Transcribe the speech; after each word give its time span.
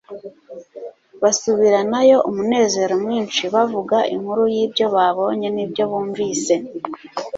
Basubiranayo 1.21 2.17
umunezero 2.29 2.93
mwinshi, 3.03 3.43
bavuga 3.53 3.97
inkuru 4.15 4.43
y'ibyo 4.55 4.85
babonye 4.95 5.47
n'ibyo 5.55 5.83
bumvise 5.91 6.53